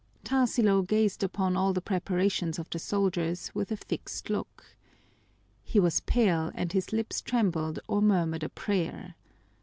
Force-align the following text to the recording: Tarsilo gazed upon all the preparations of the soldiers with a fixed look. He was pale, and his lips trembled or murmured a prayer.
Tarsilo 0.23 0.81
gazed 0.81 1.21
upon 1.21 1.55
all 1.55 1.73
the 1.73 1.79
preparations 1.79 2.57
of 2.57 2.67
the 2.71 2.79
soldiers 2.79 3.53
with 3.53 3.71
a 3.71 3.77
fixed 3.77 4.31
look. 4.31 4.75
He 5.63 5.79
was 5.79 5.99
pale, 5.99 6.51
and 6.55 6.73
his 6.73 6.91
lips 6.91 7.21
trembled 7.21 7.77
or 7.87 8.01
murmured 8.01 8.41
a 8.41 8.49
prayer. 8.49 9.13